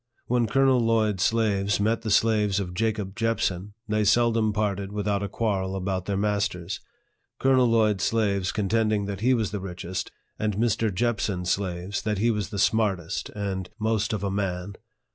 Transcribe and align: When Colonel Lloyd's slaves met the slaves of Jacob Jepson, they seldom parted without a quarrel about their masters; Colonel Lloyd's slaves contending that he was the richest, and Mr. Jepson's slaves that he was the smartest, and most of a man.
When 0.25 0.47
Colonel 0.47 0.79
Lloyd's 0.79 1.21
slaves 1.21 1.79
met 1.79 2.01
the 2.01 2.09
slaves 2.09 2.59
of 2.59 2.73
Jacob 2.73 3.15
Jepson, 3.15 3.75
they 3.87 4.03
seldom 4.03 4.51
parted 4.51 4.91
without 4.91 5.21
a 5.21 5.29
quarrel 5.29 5.75
about 5.75 6.05
their 6.05 6.17
masters; 6.17 6.79
Colonel 7.37 7.67
Lloyd's 7.67 8.03
slaves 8.03 8.51
contending 8.51 9.05
that 9.05 9.21
he 9.21 9.35
was 9.35 9.51
the 9.51 9.59
richest, 9.59 10.09
and 10.39 10.55
Mr. 10.57 10.91
Jepson's 10.91 11.51
slaves 11.51 12.01
that 12.01 12.17
he 12.17 12.31
was 12.31 12.49
the 12.49 12.57
smartest, 12.57 13.29
and 13.35 13.69
most 13.77 14.11
of 14.11 14.23
a 14.23 14.31
man. 14.31 14.73